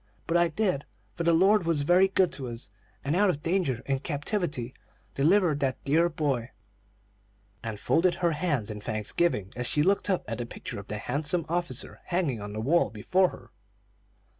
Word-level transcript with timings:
But 0.25 0.35
I 0.35 0.47
did; 0.47 0.85
for 1.13 1.21
the 1.21 1.31
Lord 1.31 1.63
was 1.67 1.83
very 1.83 2.07
good 2.07 2.31
to 2.31 2.47
us, 2.47 2.71
and 3.03 3.15
out 3.15 3.29
of 3.29 3.43
danger 3.43 3.83
and 3.85 4.01
captivity 4.01 4.73
delivered 5.13 5.59
that 5.59 5.83
dear 5.83 6.09
boy." 6.09 6.49
Grandma 6.49 6.49
spoke 6.49 7.61
solemnly, 7.61 7.69
and 7.69 7.79
folded 7.79 8.15
her 8.15 8.31
hands 8.31 8.71
in 8.71 8.81
thanksgiving 8.81 9.53
as 9.55 9.67
she 9.67 9.83
looked 9.83 10.09
up 10.09 10.25
at 10.27 10.39
the 10.39 10.47
picture 10.47 10.79
of 10.79 10.87
the 10.87 10.97
handsome 10.97 11.45
officer 11.47 12.01
hanging 12.05 12.41
on 12.41 12.51
the 12.53 12.59
wall 12.61 12.89
before 12.89 13.29
her. 13.29 13.51